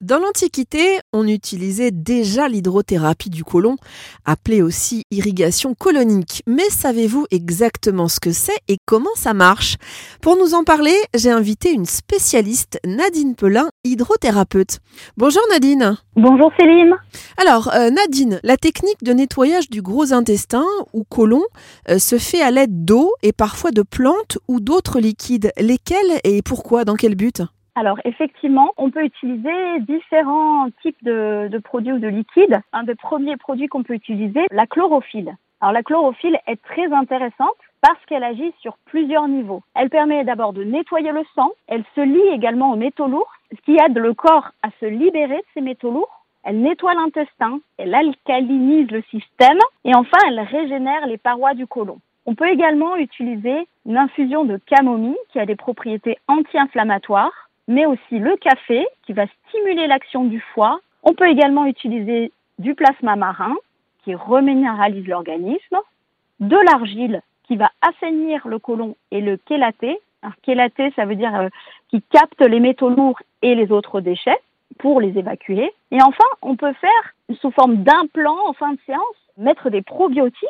Dans 0.00 0.18
l'Antiquité, 0.18 0.98
on 1.12 1.28
utilisait 1.28 1.90
déjà 1.90 2.48
l'hydrothérapie 2.48 3.28
du 3.28 3.44
côlon, 3.44 3.76
appelée 4.24 4.62
aussi 4.62 5.04
irrigation 5.10 5.74
colonique. 5.74 6.42
Mais 6.46 6.70
savez-vous 6.70 7.26
exactement 7.30 8.08
ce 8.08 8.18
que 8.18 8.32
c'est 8.32 8.56
et 8.66 8.78
comment 8.86 9.14
ça 9.14 9.34
marche? 9.34 9.76
Pour 10.22 10.38
nous 10.38 10.54
en 10.54 10.64
parler, 10.64 10.94
j'ai 11.14 11.30
invité 11.30 11.70
une 11.72 11.84
spécialiste, 11.84 12.80
Nadine 12.86 13.34
Pelin, 13.34 13.68
hydrothérapeute. 13.84 14.78
Bonjour 15.18 15.42
Nadine. 15.50 15.98
Bonjour 16.16 16.50
Céline. 16.58 16.94
Alors 17.36 17.70
euh, 17.74 17.90
Nadine, 17.90 18.40
la 18.42 18.56
technique 18.56 19.04
de 19.04 19.12
nettoyage 19.12 19.68
du 19.68 19.82
gros 19.82 20.14
intestin 20.14 20.64
ou 20.94 21.04
côlon 21.04 21.42
euh, 21.90 21.98
se 21.98 22.16
fait 22.16 22.40
à 22.40 22.50
l'aide 22.50 22.86
d'eau 22.86 23.12
et 23.22 23.34
parfois 23.34 23.70
de 23.70 23.82
plantes 23.82 24.38
ou 24.48 24.60
d'autres 24.60 24.98
liquides. 24.98 25.52
Lesquels 25.58 26.20
et 26.24 26.40
pourquoi? 26.40 26.86
Dans 26.86 26.96
quel 26.96 27.16
but? 27.16 27.42
Alors 27.80 27.98
effectivement, 28.04 28.74
on 28.76 28.90
peut 28.90 29.04
utiliser 29.04 29.80
différents 29.80 30.68
types 30.82 31.02
de, 31.02 31.58
produits 31.64 31.92
ou 31.92 31.98
de 31.98 32.08
liquides. 32.08 32.60
Un 32.74 32.82
des 32.82 32.94
premiers 32.94 33.38
produits 33.38 33.68
qu'on 33.68 33.82
peut 33.82 33.94
utiliser, 33.94 34.42
la 34.50 34.66
chlorophylle. 34.66 35.34
Alors 35.62 35.72
la 35.72 35.82
chlorophylle 35.82 36.38
est 36.46 36.62
très 36.62 36.92
intéressante 36.92 37.56
parce 37.80 38.04
qu'elle 38.06 38.22
agit 38.22 38.52
sur 38.60 38.76
plusieurs 38.84 39.28
niveaux. 39.28 39.62
Elle 39.74 39.88
permet 39.88 40.24
d'abord 40.24 40.52
de 40.52 40.62
nettoyer 40.62 41.10
le 41.10 41.22
sang, 41.34 41.52
elle 41.68 41.84
se 41.94 42.02
lie 42.02 42.34
également 42.34 42.70
aux 42.70 42.76
métaux 42.76 43.06
lourds, 43.06 43.32
ce 43.50 43.62
qui 43.62 43.78
aide 43.82 43.96
le 43.96 44.12
corps 44.12 44.50
à 44.62 44.68
se 44.78 44.84
libérer 44.84 45.38
de 45.38 45.46
ces 45.54 45.62
métaux 45.62 45.90
lourds. 45.90 46.20
Elle 46.44 46.60
nettoie 46.60 46.92
l'intestin, 46.92 47.60
elle 47.78 47.94
alcalinise 47.94 48.90
le 48.90 49.02
système 49.10 49.58
et 49.86 49.94
enfin 49.94 50.18
elle 50.28 50.40
régénère 50.40 51.06
les 51.06 51.18
parois 51.18 51.54
du 51.54 51.66
côlon. 51.66 51.98
On 52.26 52.34
peut 52.34 52.48
également 52.48 52.96
utiliser 52.96 53.66
une 53.86 53.96
infusion 53.96 54.44
de 54.44 54.58
camomille 54.66 55.16
qui 55.32 55.38
a 55.38 55.46
des 55.46 55.56
propriétés 55.56 56.18
anti-inflammatoires 56.28 57.49
mais 57.68 57.86
aussi 57.86 58.18
le 58.18 58.36
café 58.36 58.86
qui 59.04 59.12
va 59.12 59.26
stimuler 59.48 59.86
l'action 59.86 60.24
du 60.24 60.40
foie. 60.54 60.80
On 61.02 61.14
peut 61.14 61.28
également 61.28 61.66
utiliser 61.66 62.32
du 62.58 62.74
plasma 62.74 63.16
marin 63.16 63.54
qui 64.04 64.14
reminéralise 64.14 65.06
l'organisme, 65.06 65.78
de 66.40 66.56
l'argile 66.70 67.22
qui 67.44 67.56
va 67.56 67.70
assainir 67.82 68.46
le 68.46 68.58
côlon 68.58 68.96
et 69.10 69.20
le 69.20 69.38
chélaté. 69.48 69.98
Alors, 70.22 70.34
chélaté, 70.44 70.92
ça 70.96 71.04
veut 71.04 71.16
dire 71.16 71.34
euh, 71.34 71.48
qui 71.88 72.02
capte 72.02 72.40
les 72.40 72.60
métaux 72.60 72.90
lourds 72.90 73.20
et 73.42 73.54
les 73.54 73.72
autres 73.72 74.00
déchets 74.00 74.38
pour 74.78 75.00
les 75.00 75.18
évacuer. 75.18 75.72
Et 75.90 76.02
enfin, 76.02 76.24
on 76.42 76.56
peut 76.56 76.72
faire 76.74 77.14
sous 77.40 77.50
forme 77.50 77.82
d'implant 77.82 78.36
en 78.46 78.52
fin 78.52 78.72
de 78.72 78.78
séance, 78.86 79.00
mettre 79.36 79.70
des 79.70 79.82
probiotiques 79.82 80.48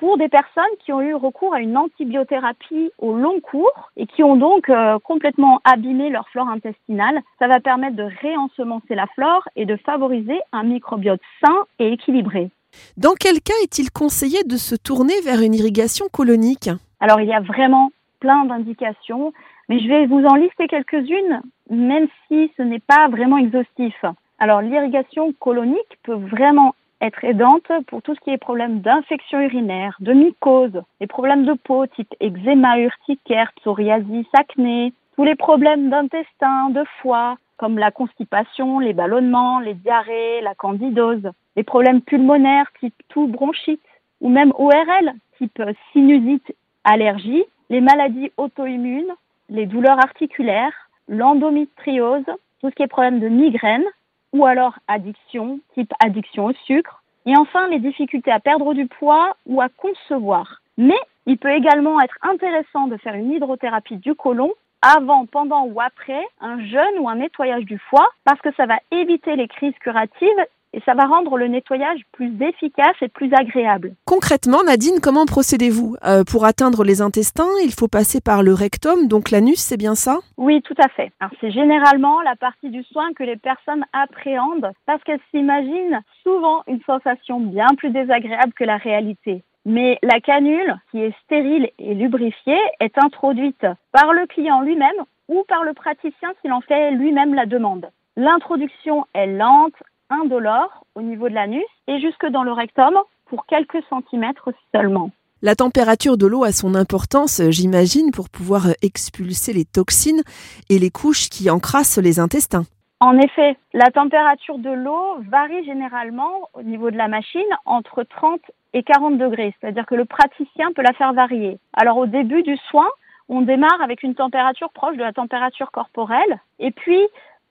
pour 0.00 0.16
des 0.16 0.28
personnes 0.28 0.64
qui 0.84 0.92
ont 0.94 1.02
eu 1.02 1.14
recours 1.14 1.54
à 1.54 1.60
une 1.60 1.76
antibiothérapie 1.76 2.90
au 2.98 3.14
long 3.14 3.38
cours 3.40 3.90
et 3.98 4.06
qui 4.06 4.24
ont 4.24 4.36
donc 4.36 4.70
euh, 4.70 4.98
complètement 4.98 5.60
abîmé 5.64 6.08
leur 6.08 6.26
flore 6.30 6.48
intestinale. 6.48 7.20
Ça 7.38 7.46
va 7.46 7.60
permettre 7.60 7.96
de 7.96 8.08
réensemencer 8.22 8.94
la 8.94 9.06
flore 9.08 9.46
et 9.56 9.66
de 9.66 9.76
favoriser 9.76 10.40
un 10.52 10.62
microbiote 10.64 11.20
sain 11.44 11.54
et 11.78 11.92
équilibré. 11.92 12.50
Dans 12.96 13.12
quel 13.12 13.42
cas 13.42 13.54
est-il 13.62 13.90
conseillé 13.90 14.42
de 14.44 14.56
se 14.56 14.74
tourner 14.74 15.20
vers 15.22 15.42
une 15.42 15.54
irrigation 15.54 16.06
colonique? 16.10 16.70
Alors 17.00 17.20
il 17.20 17.28
y 17.28 17.34
a 17.34 17.40
vraiment 17.40 17.90
plein 18.20 18.46
d'indications, 18.46 19.34
mais 19.68 19.80
je 19.80 19.88
vais 19.88 20.06
vous 20.06 20.24
en 20.24 20.34
lister 20.34 20.66
quelques-unes, 20.66 21.42
même 21.68 22.08
si 22.26 22.50
ce 22.56 22.62
n'est 22.62 22.80
pas 22.80 23.08
vraiment 23.08 23.36
exhaustif. 23.36 23.94
Alors 24.38 24.62
l'irrigation 24.62 25.34
colonique 25.38 25.98
peut 26.04 26.14
vraiment 26.14 26.74
être 27.00 27.24
aidante 27.24 27.70
pour 27.86 28.02
tout 28.02 28.14
ce 28.14 28.20
qui 28.20 28.30
est 28.30 28.38
problème 28.38 28.80
d'infection 28.80 29.40
urinaire, 29.40 29.96
de 30.00 30.12
mycose, 30.12 30.82
les 31.00 31.06
problèmes 31.06 31.44
de 31.44 31.54
peau 31.54 31.86
type 31.86 32.14
eczéma 32.20 32.78
urticaire, 32.78 33.52
psoriasis, 33.56 34.26
acné, 34.34 34.92
tous 35.16 35.24
les 35.24 35.34
problèmes 35.34 35.90
d'intestin, 35.90 36.70
de 36.70 36.84
foie, 37.00 37.36
comme 37.56 37.78
la 37.78 37.90
constipation, 37.90 38.78
les 38.78 38.92
ballonnements, 38.92 39.60
les 39.60 39.74
diarrhées, 39.74 40.40
la 40.40 40.54
candidose, 40.54 41.30
les 41.56 41.62
problèmes 41.62 42.00
pulmonaires 42.00 42.70
type 42.80 42.94
tout 43.08 43.26
bronchite, 43.26 43.82
ou 44.20 44.28
même 44.28 44.52
ORL 44.56 45.12
type 45.38 45.62
sinusite, 45.92 46.54
allergie, 46.84 47.44
les 47.70 47.80
maladies 47.80 48.32
auto-immunes, 48.36 49.14
les 49.48 49.66
douleurs 49.66 49.98
articulaires, 49.98 50.72
l'endométriose, 51.08 52.24
tout 52.60 52.70
ce 52.70 52.74
qui 52.74 52.82
est 52.82 52.86
problème 52.86 53.20
de 53.20 53.28
migraine, 53.28 53.84
ou 54.32 54.46
alors 54.46 54.78
addiction, 54.88 55.60
type 55.74 55.92
addiction 56.00 56.46
au 56.46 56.52
sucre. 56.66 57.02
Et 57.26 57.36
enfin, 57.36 57.68
les 57.68 57.78
difficultés 57.78 58.30
à 58.30 58.40
perdre 58.40 58.74
du 58.74 58.86
poids 58.86 59.36
ou 59.46 59.60
à 59.60 59.68
concevoir. 59.68 60.60
Mais 60.78 60.98
il 61.26 61.38
peut 61.38 61.52
également 61.52 62.00
être 62.00 62.16
intéressant 62.22 62.86
de 62.86 62.96
faire 62.96 63.14
une 63.14 63.30
hydrothérapie 63.30 63.96
du 63.96 64.14
côlon 64.14 64.52
avant, 64.82 65.26
pendant 65.26 65.66
ou 65.66 65.80
après 65.80 66.26
un 66.40 66.64
jeûne 66.64 66.98
ou 67.00 67.08
un 67.08 67.16
nettoyage 67.16 67.64
du 67.64 67.78
foie 67.78 68.08
parce 68.24 68.40
que 68.40 68.52
ça 68.54 68.66
va 68.66 68.78
éviter 68.90 69.36
les 69.36 69.46
crises 69.46 69.78
curatives 69.80 70.28
et 70.72 70.80
ça 70.86 70.94
va 70.94 71.06
rendre 71.06 71.36
le 71.36 71.48
nettoyage 71.48 72.00
plus 72.12 72.32
efficace 72.40 72.96
et 73.00 73.08
plus 73.08 73.32
agréable. 73.34 73.94
Concrètement, 74.04 74.62
Nadine, 74.64 75.00
comment 75.02 75.26
procédez-vous? 75.26 75.96
Euh, 76.04 76.24
Pour 76.24 76.44
atteindre 76.44 76.84
les 76.84 77.02
intestins, 77.02 77.50
il 77.64 77.72
faut 77.72 77.88
passer 77.88 78.20
par 78.20 78.42
le 78.42 78.54
rectum, 78.54 79.08
donc 79.08 79.30
l'anus, 79.30 79.58
c'est 79.60 79.76
bien 79.76 79.94
ça? 79.94 80.18
Oui, 80.36 80.62
tout 80.62 80.74
à 80.78 80.88
fait. 80.88 81.12
c'est 81.40 81.50
généralement 81.50 82.20
la 82.22 82.36
partie 82.36 82.70
du 82.70 82.82
soin 82.84 83.12
que 83.14 83.24
les 83.24 83.36
personnes 83.36 83.84
appréhendent 83.92 84.72
parce 84.86 85.02
qu'elles 85.04 85.20
s'imaginent 85.30 86.00
souvent 86.22 86.62
une 86.66 86.80
sensation 86.82 87.40
bien 87.40 87.68
plus 87.76 87.90
désagréable 87.90 88.52
que 88.52 88.64
la 88.64 88.76
réalité. 88.76 89.42
Mais 89.66 89.98
la 90.02 90.20
canule, 90.20 90.76
qui 90.90 91.02
est 91.02 91.14
stérile 91.24 91.68
et 91.78 91.94
lubrifiée, 91.94 92.60
est 92.80 92.96
introduite 92.98 93.66
par 93.92 94.12
le 94.12 94.26
client 94.26 94.62
lui-même 94.62 95.04
ou 95.28 95.44
par 95.48 95.64
le 95.64 95.74
praticien 95.74 96.30
s'il 96.40 96.52
en 96.52 96.60
fait 96.60 96.90
lui-même 96.92 97.34
la 97.34 97.46
demande. 97.46 97.90
L'introduction 98.16 99.06
est 99.14 99.26
lente, 99.26 99.74
indolore 100.10 100.84
au 100.94 101.02
niveau 101.02 101.28
de 101.28 101.34
l'anus 101.34 101.64
et 101.86 102.00
jusque 102.00 102.26
dans 102.26 102.42
le 102.42 102.52
rectum 102.52 102.94
pour 103.26 103.46
quelques 103.46 103.82
centimètres 103.88 104.50
seulement. 104.72 105.10
La 105.42 105.54
température 105.54 106.18
de 106.18 106.26
l'eau 106.26 106.44
a 106.44 106.52
son 106.52 106.74
importance, 106.74 107.40
j'imagine, 107.48 108.10
pour 108.10 108.28
pouvoir 108.28 108.64
expulser 108.82 109.54
les 109.54 109.64
toxines 109.64 110.22
et 110.68 110.78
les 110.78 110.90
couches 110.90 111.30
qui 111.30 111.48
encrassent 111.48 111.96
les 111.96 112.20
intestins. 112.20 112.64
En 113.02 113.16
effet, 113.16 113.56
la 113.72 113.90
température 113.90 114.58
de 114.58 114.68
l'eau 114.68 115.16
varie 115.30 115.64
généralement 115.64 116.50
au 116.52 116.62
niveau 116.62 116.90
de 116.90 116.98
la 116.98 117.08
machine 117.08 117.40
entre 117.64 118.02
30 118.02 118.42
et 118.74 118.82
40 118.82 119.16
degrés, 119.16 119.54
c'est-à-dire 119.58 119.86
que 119.86 119.94
le 119.94 120.04
praticien 120.04 120.72
peut 120.74 120.82
la 120.82 120.92
faire 120.92 121.14
varier. 121.14 121.58
Alors 121.72 121.96
au 121.96 122.06
début 122.06 122.42
du 122.42 122.58
soin, 122.68 122.88
on 123.30 123.40
démarre 123.40 123.80
avec 123.82 124.02
une 124.02 124.14
température 124.14 124.70
proche 124.72 124.98
de 124.98 125.02
la 125.02 125.14
température 125.14 125.70
corporelle 125.70 126.40
et 126.58 126.72
puis 126.72 127.00